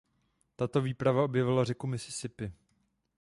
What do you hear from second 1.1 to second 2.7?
objevila řeku Mississippi.